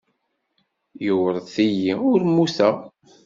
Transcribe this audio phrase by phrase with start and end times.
[1.09, 2.75] Iwṛet-iyi, ur mmuteɣ.